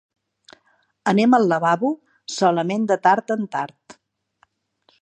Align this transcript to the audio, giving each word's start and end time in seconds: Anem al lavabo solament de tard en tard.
Anem 1.11 1.37
al 1.39 1.45
lavabo 1.51 1.91
solament 2.37 2.89
de 2.95 2.99
tard 3.05 3.37
en 3.39 3.47
tard. 3.59 3.99